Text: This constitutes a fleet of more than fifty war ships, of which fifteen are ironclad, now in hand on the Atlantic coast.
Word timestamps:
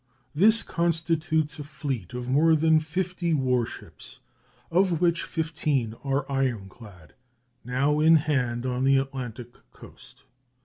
This 0.33 0.63
constitutes 0.63 1.59
a 1.59 1.63
fleet 1.63 2.13
of 2.15 2.27
more 2.27 2.55
than 2.55 2.79
fifty 2.79 3.35
war 3.35 3.67
ships, 3.67 4.19
of 4.71 4.99
which 4.99 5.21
fifteen 5.21 5.93
are 6.03 6.25
ironclad, 6.27 7.13
now 7.63 7.99
in 7.99 8.15
hand 8.15 8.65
on 8.65 8.83
the 8.83 8.97
Atlantic 8.97 9.55
coast. 9.71 10.23